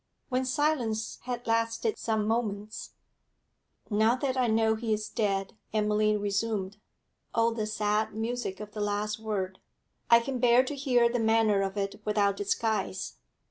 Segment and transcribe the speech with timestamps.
[0.29, 2.93] When silence had lasted some moments
[3.91, 6.77] 'Now that I know he is dead,' Emily resumed
[7.35, 9.59] oh, the sad music of the last word!
[10.09, 13.17] 'I can bear to hear the manner of it without disguise.